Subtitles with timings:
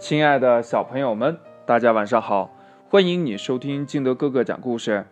[0.00, 2.56] 亲爱的小朋友们，大家晚上好！
[2.88, 5.04] 欢迎你收听金德哥哥讲故事。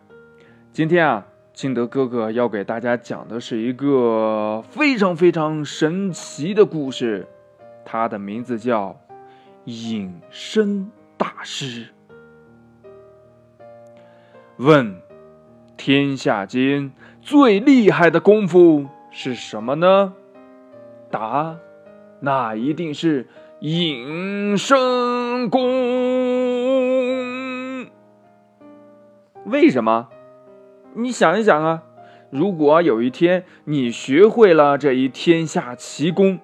[0.73, 7.27] 今天啊，金德哥哥要给大家讲的是一个非常非常神奇的故事，
[7.85, 8.99] 它的名字叫
[9.65, 11.85] 《隐身大师》。
[14.57, 14.99] 问：
[15.77, 20.15] 天下间最厉害的功夫是什么呢？
[21.11, 21.57] 答：
[22.21, 23.27] 那一定是。
[23.61, 25.59] 隐身功，
[29.43, 30.07] 为什么？
[30.93, 31.83] 你想一想啊，
[32.29, 36.39] 如果有一天你学会了这一天下奇功，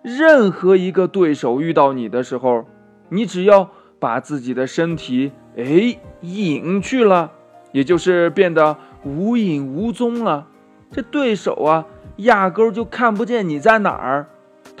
[0.00, 2.64] 任何一个对手遇到你的时候，
[3.10, 3.68] 你只要
[3.98, 7.32] 把自己的身体哎隐去了，
[7.72, 10.46] 也就是变得无影无踪了，
[10.90, 11.84] 这对手啊
[12.16, 14.30] 压根儿就看不见你在哪儿。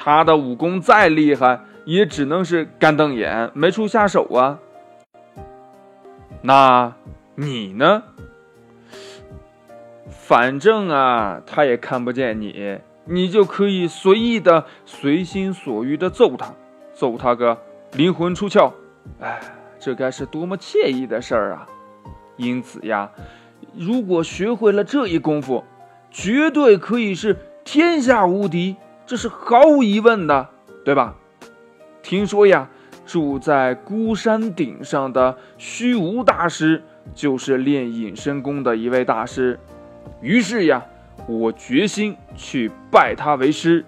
[0.02, 4.58] 他的武功再厉害，也只能是干瞪眼，没处下手啊。
[6.40, 6.94] 那
[7.34, 8.02] 你呢？
[10.08, 16.54] 反正啊，他也看不见你，你就可以随意的、随心所欲的揍他，
[16.94, 17.58] 揍他个
[17.92, 18.72] 灵魂出窍。
[19.20, 19.38] 哎，
[19.78, 21.68] 这该是多么惬意的事儿啊！
[22.38, 23.10] 因此呀，
[23.76, 25.62] 如果学会了这一功夫，
[26.10, 28.76] 绝对可以是天下无敌。
[29.10, 30.50] 这是毫无疑问的，
[30.84, 31.16] 对吧？
[32.00, 32.70] 听说呀，
[33.04, 39.58] 住在孤山顶上的虚无大师就是练隐身功的一位大师。
[40.22, 40.86] 于是呀，
[41.26, 43.84] 我决心去拜他为师。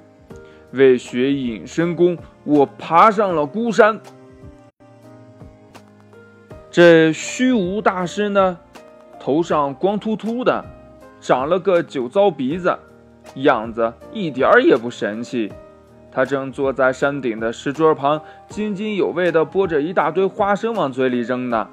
[0.73, 4.01] 为学隐身功，我爬上了孤山。
[6.69, 8.59] 这虚无大师呢，
[9.21, 10.65] 头上光秃秃的，
[11.21, 12.77] 长了个酒糟鼻子。
[13.35, 15.53] 样子一点儿也不神气，
[16.11, 21.69] 他正坐在山顶的石桌旁，津津有味地剥着一大堆花生往嘴里扔呢。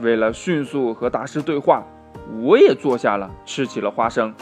[0.00, 1.84] 为了迅速和大师对话，
[2.42, 4.34] 我也坐下了，吃起了花生。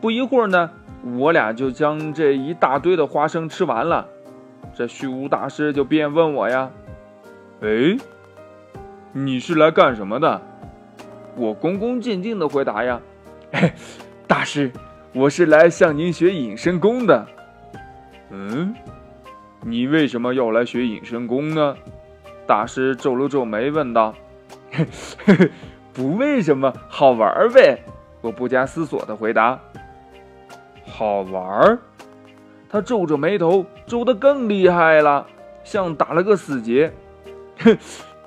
[0.00, 0.70] 不一会儿呢，
[1.16, 4.06] 我俩就将这一大堆的花生吃完了。
[4.74, 6.70] 这虚无大师就便问我呀
[7.62, 7.96] ：“哎，
[9.12, 10.42] 你是来干什么的？”
[11.34, 13.00] 我恭恭敬敬地回答呀
[14.28, 14.70] ：“大师。”
[15.16, 17.26] 我是来向您学隐身功的。
[18.28, 18.74] 嗯，
[19.62, 21.74] 你为什么要来学隐身功呢？
[22.46, 24.14] 大师皱了皱眉，问道
[25.94, 27.78] ：“不为什么，好玩呗。”
[28.20, 29.58] 我不加思索的回答
[30.84, 31.78] ：“好玩。”
[32.68, 35.26] 他皱着眉头，皱得更厉害了，
[35.64, 36.92] 像打了个死结。
[37.60, 37.74] 哼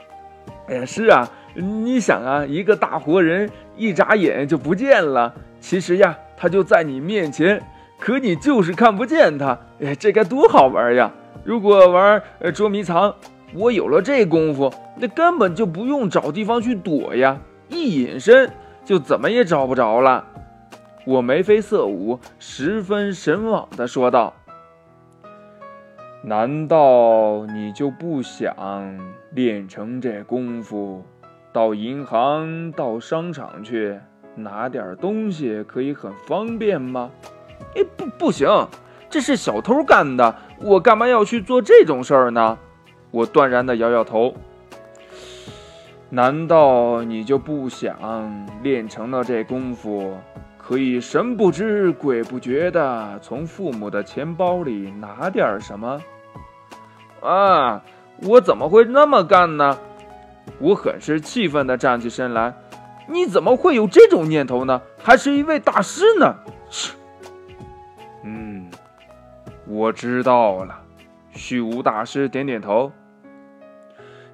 [0.68, 3.48] 哎呀，是啊，你想啊，一个大活人
[3.78, 5.36] 一眨眼就不见了。
[5.60, 6.18] 其实呀。
[6.42, 7.62] 他就在你面前，
[8.00, 9.60] 可你就是看不见他。
[9.82, 11.12] 哎，这该多好玩呀！
[11.44, 12.24] 如果玩
[12.54, 13.14] 捉迷藏，
[13.54, 18.50] 我有了这功夫，那根本就不用找地方去躲呀，一隐身
[18.86, 20.26] 就怎么也找不着了。
[21.06, 24.34] 我眉飞色舞，十分神往地说道
[26.24, 28.56] ：“难道你就不想
[29.32, 31.04] 练成这功夫，
[31.52, 34.00] 到银行、到商场去？”
[34.44, 37.10] 拿点东西可以很方便吗？
[37.76, 38.48] 哎，不，不行，
[39.10, 42.58] 这是小偷干的，我干嘛要去做这种事儿呢？
[43.12, 44.34] 我断然的摇摇头。
[46.10, 50.18] 难道你就不想练成了这功夫，
[50.58, 56.02] 可以神不知鬼不觉的从父母的钱包里拿点什么？
[57.22, 57.84] 啊，
[58.24, 59.78] 我怎么会那么干呢？
[60.58, 62.52] 我很是气愤的站起身来。
[63.09, 64.81] 你怎么会有这种念头呢？
[65.02, 66.36] 还是一位大师呢？
[66.70, 66.94] 切！
[68.24, 68.70] 嗯，
[69.68, 70.84] 我知道了。
[71.31, 72.92] 虚无大师点点头。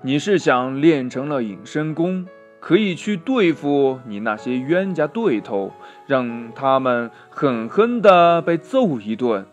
[0.02, 2.28] 你是想练成了隐身功，
[2.60, 5.72] 可以去对付你那些冤家对头，
[6.06, 9.46] 让他们狠狠的被揍一顿，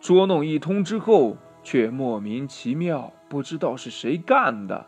[0.00, 4.86] 捉弄一通之后，却莫名其妙不知道是谁干的。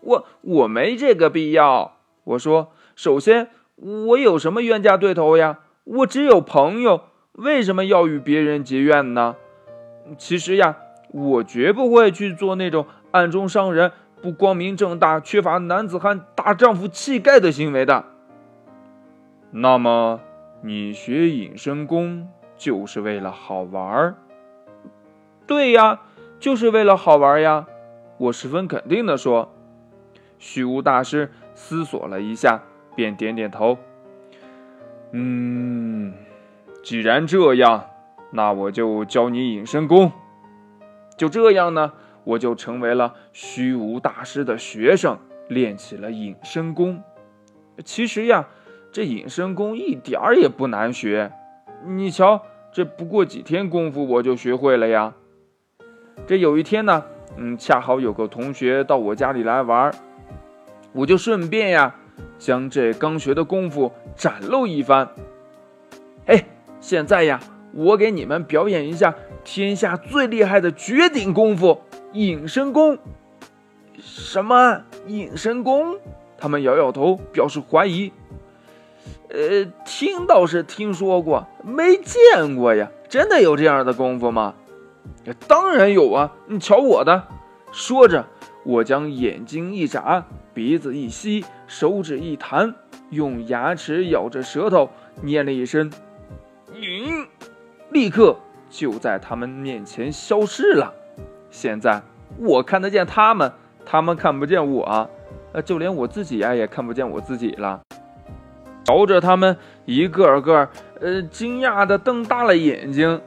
[0.00, 1.98] 我我没这个必要。
[2.24, 5.60] 我说：“首先，我有什么冤家对头呀？
[5.84, 7.02] 我只有朋友，
[7.32, 9.34] 为什么要与别人结怨呢？
[10.16, 10.76] 其实呀，
[11.10, 13.90] 我绝不会去做那种暗中伤人、
[14.20, 18.04] 不光明正大、缺乏男子汉大丈夫气概的行为的。
[19.50, 20.20] 那么，
[20.62, 24.14] 你学隐身功就是为了好玩儿？
[25.44, 26.02] 对呀，
[26.38, 27.66] 就是为了好玩呀！
[28.18, 29.52] 我十分肯定地说。
[30.38, 32.60] 虚无大师。”思索了一下，
[32.96, 33.78] 便点点头。
[35.12, 36.12] 嗯，
[36.82, 37.84] 既然这样，
[38.32, 40.10] 那我就教你隐身功。
[41.16, 41.92] 就这样呢，
[42.24, 45.16] 我就成为了虚无大师的学生，
[45.48, 47.00] 练起了隐身功。
[47.84, 48.48] 其实呀，
[48.90, 51.30] 这隐身功一点儿也不难学。
[51.86, 52.42] 你瞧，
[52.72, 55.14] 这不过几天功夫我就学会了呀。
[56.26, 57.04] 这有一天呢，
[57.36, 59.94] 嗯，恰好有个同学到我家里来玩，
[60.92, 61.94] 我就顺便呀，
[62.38, 65.08] 将这刚学的功夫展露一番。
[66.26, 66.44] 哎，
[66.80, 67.40] 现在呀，
[67.72, 71.80] 我给你们表演一下天下最厉害的绝顶功夫——
[72.12, 72.98] 隐身功。
[73.98, 75.98] 什么隐身功？
[76.36, 78.12] 他们摇摇头，表示怀疑。
[79.30, 82.90] 呃，听倒是听说过，没见过呀。
[83.08, 84.54] 真的有这样的功夫吗？
[85.48, 86.34] 当然有啊！
[86.46, 87.28] 你瞧我的。
[87.72, 88.26] 说着，
[88.64, 92.74] 我将眼睛一眨，鼻子一吸，手指一弹，
[93.10, 94.90] 用牙齿咬着舌头，
[95.22, 95.90] 念了一声
[96.74, 97.26] “隐”，
[97.90, 98.36] 立刻
[98.68, 100.92] 就在他们面前消失了。
[101.50, 102.02] 现在
[102.38, 103.52] 我看得见他们，
[103.84, 105.10] 他们看不见我，
[105.52, 107.80] 呃，就连我自己呀也看不见我自己了。
[108.84, 110.68] 瞧着他们一个个，
[111.00, 113.20] 呃，惊讶的瞪大了眼睛，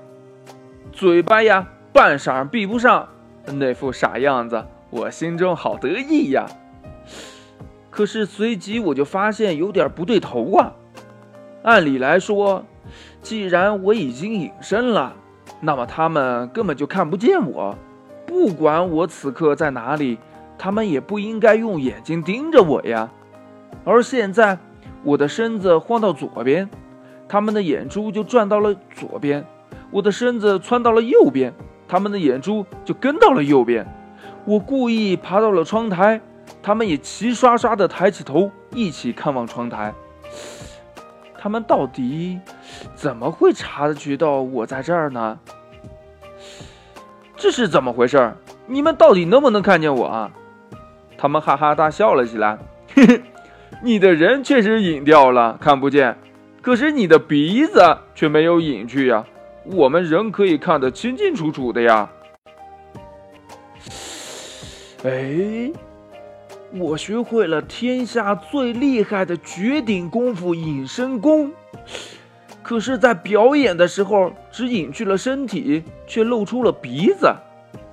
[0.91, 3.07] 嘴巴呀半晌闭不上，
[3.53, 6.45] 那副傻样子，我心中好得意呀。
[7.95, 10.73] 可是随即我就发现有点不对头啊。
[11.63, 12.65] 按理来说，
[13.21, 15.15] 既然我已经隐身了，
[15.61, 17.73] 那么他们根本就看不见我。
[18.25, 20.17] 不管我此刻在哪里，
[20.57, 23.09] 他们也不应该用眼睛盯着我呀。
[23.85, 24.59] 而现在。
[25.03, 26.67] 我的身子晃到左边，
[27.27, 29.43] 他们的眼珠就转到了左边；
[29.91, 31.53] 我的身子窜到了右边，
[31.87, 33.85] 他们的眼珠就跟到了右边。
[34.45, 36.19] 我故意爬到了窗台，
[36.61, 39.93] 他们也齐刷刷地抬起头，一起看望窗台。
[41.37, 42.39] 他们到底
[42.95, 45.39] 怎么会察觉到我在这儿呢？
[47.37, 48.33] 这是怎么回事？
[48.65, 50.31] 你们到底能不能看见我啊？
[51.17, 52.57] 他们哈哈大笑了起来，
[52.93, 53.21] 嘿嘿。
[53.83, 56.17] 你的人确实隐掉了，看不见，
[56.61, 59.23] 可是你的鼻子却没有隐去呀，
[59.65, 62.09] 我们人可以看得清清楚楚的呀。
[65.03, 65.71] 哎，
[66.77, 71.49] 我学会了天下最厉害的绝顶功夫——隐身功，
[72.61, 77.33] 可是，在表演的时候只隐去了身体，却露出了鼻子。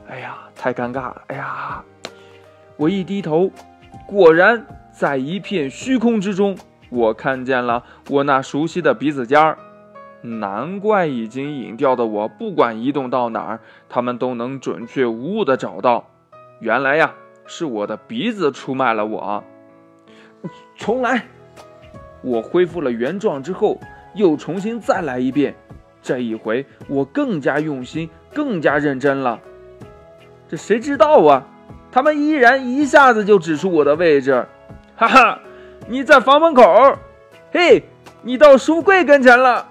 [0.08, 1.22] 哎呀，太尴尬了！
[1.28, 1.84] 哎呀，
[2.76, 3.50] 我一低头，
[4.06, 4.66] 果然。
[4.92, 6.54] 在一片虚空之中，
[6.90, 9.56] 我看见了我那熟悉的鼻子尖儿，
[10.20, 16.10] 难怪已经隐掉的我，不管移动到哪儿，他们都能准确无误的找到。
[16.60, 17.14] 原来呀，
[17.46, 19.42] 是我的鼻子出卖了我。
[20.76, 21.26] 重来，
[22.22, 23.78] 我恢复了原状之后，
[24.14, 25.54] 又重新再来一遍。
[26.02, 29.38] 这一回我更加用心，更加认真了。
[30.48, 31.46] 这谁知道啊？
[31.92, 34.46] 他们依然一下子就指出我的位置。
[34.96, 35.38] 哈哈，
[35.88, 36.98] 你在房门口，
[37.52, 37.84] 嘿，
[38.22, 39.68] 你到书柜跟前了。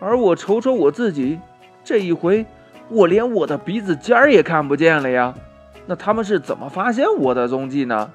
[0.00, 1.38] 而我瞅瞅我自己，
[1.82, 2.46] 这一回
[2.88, 5.34] 我连我的鼻子尖儿也看不见了呀。
[5.86, 8.10] 那他们是怎么发现我的踪迹呢？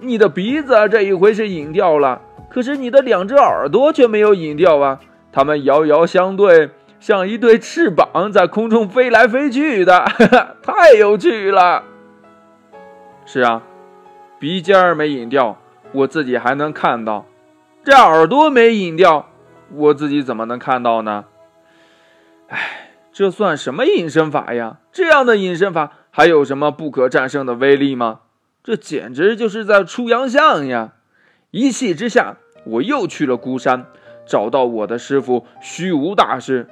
[0.00, 5.00] 你的鼻子这一回是隐掉了，可是你的两只耳朵却没有隐掉啊。
[5.32, 11.84] 它们遥遥相对，像一对翅膀在空中飞来飞去的，哈哈，太有趣了。
[13.24, 13.62] 是啊。
[14.38, 15.58] 鼻尖儿没隐掉，
[15.92, 17.26] 我自己还能看到；
[17.84, 19.28] 这耳朵没隐掉，
[19.70, 21.26] 我自己怎么能看到呢？
[22.48, 24.78] 唉，这算什么隐身法呀？
[24.92, 28.20] 这样的隐身法还有什么不可战胜的威力吗？
[28.62, 30.92] 这简直就是在出洋相呀！
[31.50, 33.86] 一气之下，我又去了孤山，
[34.26, 36.68] 找到我的师傅虚无大师。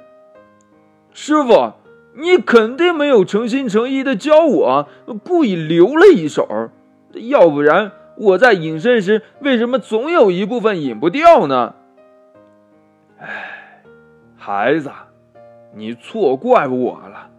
[1.11, 1.73] 师傅，
[2.15, 4.87] 你肯定没有诚心诚意的教我，
[5.23, 6.69] 故意留了一手。
[7.13, 11.73] 要不然我在隐身时，为什么总有一部分隐不掉呢？
[13.19, 13.83] 哎，
[14.37, 14.91] 孩子，
[15.79, 17.31] 你错怪我了。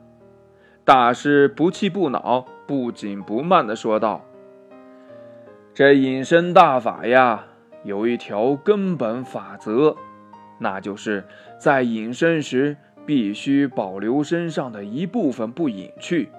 [0.85, 4.25] 大师不气不恼、不紧不慢地说道
[5.75, 7.45] ：“这隐身大法呀，
[7.85, 9.95] 有一条根本法则，
[10.59, 11.25] 那就是
[11.59, 16.31] 在隐身时必须保留身上的一部分不隐去，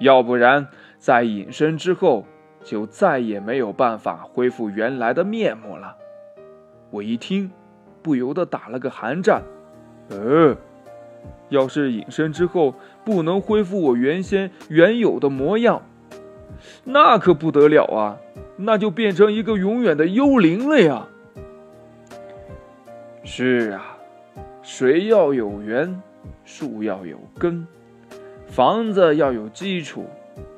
[0.00, 0.66] 要不然
[0.98, 2.26] 在隐身之后。”
[2.62, 5.96] 就再也没有办法恢复原来的面目了。
[6.90, 7.50] 我一听，
[8.02, 9.42] 不由得打了个寒战。
[10.10, 10.54] 呃，
[11.48, 12.74] 要是隐身之后
[13.04, 15.82] 不能恢复我原先原有的模样，
[16.84, 18.18] 那可不得了啊！
[18.56, 21.08] 那就变成一个永远的幽灵了呀。
[23.24, 23.96] 是啊，
[24.62, 26.00] 水要有源，
[26.44, 27.66] 树要有根，
[28.46, 30.06] 房子要有基础，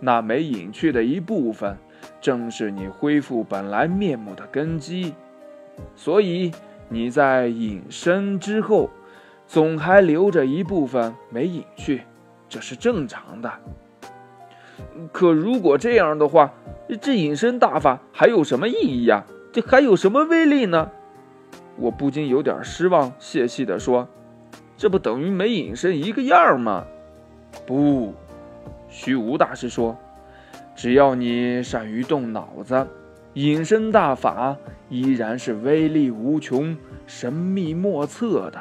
[0.01, 1.77] 那没隐去的一部分，
[2.21, 5.15] 正是你恢复本来面目的根基。
[5.97, 6.53] 所以
[6.89, 8.91] 你在隐身之后，
[9.53, 12.05] 总还留着一部分没隐去，
[12.49, 13.53] 这是正常的。
[15.13, 16.55] 可如果这样的话，
[17.03, 19.27] 这隐身大法还有什么意义呀？
[19.53, 20.91] 这还有什么威力呢？
[21.77, 24.09] 我不禁有点失望，泄气地说
[24.79, 26.87] ：“这不等于没隐身一个样吗？”
[27.67, 28.15] 不，
[28.89, 29.95] 虚无大师说
[30.75, 32.89] ：“只要你善于动脑子，
[33.35, 34.57] 隐身大法
[34.89, 36.75] 依然是威力无穷、
[37.07, 38.59] 神秘莫测的。”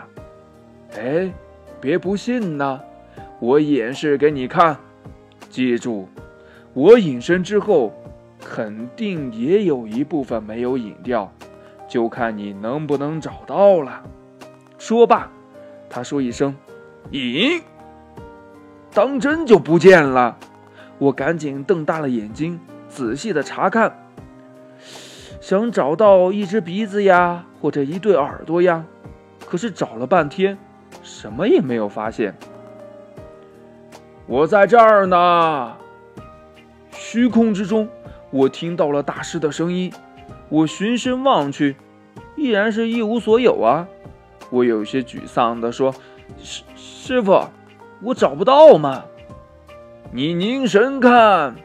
[0.97, 1.31] 哎，
[1.79, 2.81] 别不信呐，
[3.39, 4.77] 我演示给你看。
[5.49, 6.07] 记住，
[6.73, 7.93] 我隐身之后，
[8.39, 11.31] 肯定也有一部分没有隐掉。
[11.87, 14.03] 就看你能不能找到了。
[14.77, 15.29] 说罢，
[15.89, 16.55] 他说一声
[17.11, 17.61] “隐”，
[18.93, 20.37] 当真就不见了。
[20.97, 24.07] 我赶紧瞪大了眼睛，仔细的查看，
[25.41, 28.85] 想找到一只鼻子呀，或者一对耳朵呀。
[29.45, 30.57] 可是找了半天，
[31.01, 32.33] 什么也没有发现。
[34.27, 35.77] 我在这儿呢。
[36.91, 37.89] 虚空之中，
[38.29, 39.91] 我听到了大师的声音。
[40.49, 41.75] 我循声望去，
[42.35, 43.87] 依然是一无所有啊！
[44.49, 45.93] 我有些沮丧地说
[46.37, 47.41] ：“师师傅，
[48.01, 49.03] 我找不到吗？
[50.11, 51.55] 你凝神看，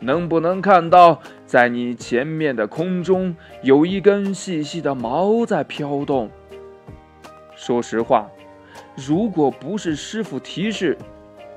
[0.00, 6.28] 能不能看到在你前面的空中有一根细细的毛在飘动？”
[7.54, 8.28] 说实话，
[8.96, 10.96] 如果不是师傅提示，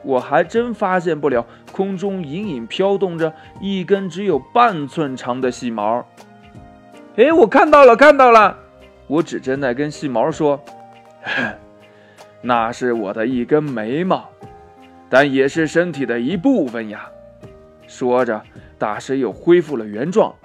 [0.03, 6.05] 我还真发现不了空中隐隐飘动着一根只有半寸长的细毛。
[7.15, 8.57] 哎，我看到了，看到了！
[9.07, 10.59] 我指着那根细毛说
[12.41, 14.29] ：“那是我的一根眉毛，
[15.09, 17.09] 但也是身体的一部分呀。”
[17.87, 18.43] 说着，
[18.77, 20.35] 大师又恢复了原状。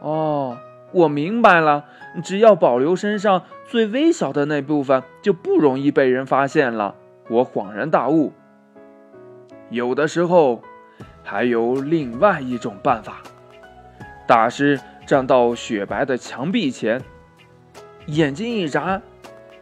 [0.00, 0.58] 哦，
[0.92, 1.86] 我明白了，
[2.22, 3.42] 只要保留身上
[3.74, 6.94] 最微小的那部分，就不容易被人发现了。
[7.28, 8.32] 我恍然大悟，
[9.68, 10.62] 有的时候
[11.24, 13.20] 还有另外一种办法。
[14.28, 14.78] 大师。
[15.04, 17.02] 站到雪白的墙壁前，
[18.06, 19.02] 眼睛一眨，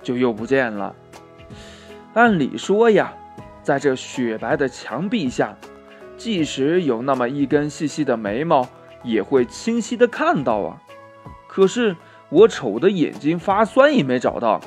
[0.03, 0.95] 就又不见了。
[2.15, 3.13] 按理说呀，
[3.63, 5.57] 在这雪白的墙壁下，
[6.17, 8.69] 即使有那么一根细细的眉毛，
[9.03, 10.83] 也会清晰的看到啊。
[11.49, 11.97] 可是
[12.33, 14.59] 我瞅的眼睛发酸，也没找到。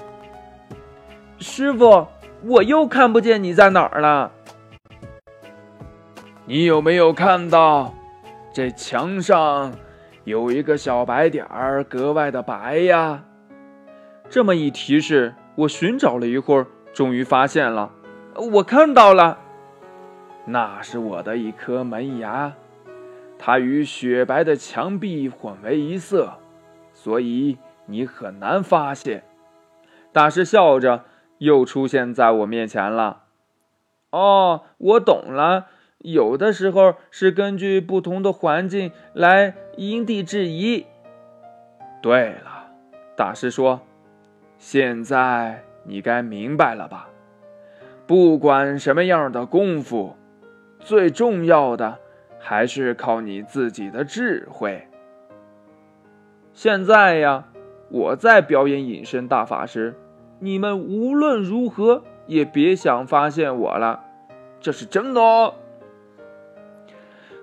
[1.40, 2.08] 师傅，
[2.44, 4.32] 我又看不见你在哪儿了。
[6.46, 7.92] 你有没有看到
[8.54, 9.74] 这墙上？
[10.26, 13.24] 有一个小白点儿，格外的白呀。
[14.30, 17.92] 这么一提示，我寻找了一会儿，终于发现了。
[18.52, 19.40] 我看到了，
[20.46, 22.54] 那是我的一颗门牙，
[23.40, 26.34] 它与雪白的墙壁混为一色，
[27.06, 29.24] 所以你很难发现。
[30.12, 31.06] 大师笑着
[31.38, 33.26] 又出现在我面前了。
[34.10, 35.68] 哦，我懂了。
[36.00, 40.88] 有的时候是根据不同的环境来因地制宜。
[42.02, 42.72] 对了，
[43.16, 43.82] 大师说
[44.58, 47.10] ：“现在你该明白了吧？
[48.08, 50.16] 不管什么样的功夫，
[50.80, 52.00] 最重要的
[52.40, 54.88] 还是靠你自己的智慧。”
[56.56, 57.44] 现在呀，
[57.90, 59.94] 我在表演隐身大法时，
[60.40, 64.06] 你们无论如何也别想发现我了，
[64.62, 65.56] 这是真的哦。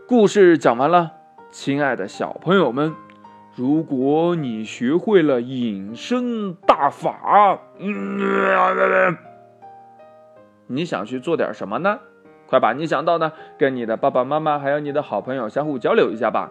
[0.08, 1.12] 故事讲完了，
[1.50, 2.94] 亲爱的小朋友们，
[3.54, 7.60] 如果你学会了隐身大法，
[10.68, 11.98] 你想去做点什么呢？
[12.46, 16.50] 快把你想到的跟你的爸爸妈妈还有你的好朋友相互交流一下吧。